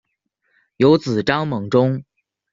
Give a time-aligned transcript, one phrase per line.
[0.77, 2.03] 有子张孟中。